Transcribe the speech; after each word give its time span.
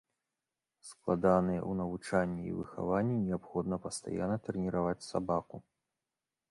Складаныя 0.91 1.61
ў 1.69 1.79
навучанні 1.81 2.43
і 2.47 2.55
выхаванні, 2.63 3.17
неабходна 3.27 3.75
пастаянна 3.85 4.37
трэніраваць 4.49 5.07
сабаку. 5.11 5.55